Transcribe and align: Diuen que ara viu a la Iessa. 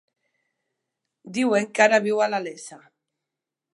Diuen 1.39 1.69
que 1.75 1.85
ara 1.85 2.01
viu 2.07 2.25
a 2.25 2.31
la 2.35 2.41
Iessa. 2.49 2.81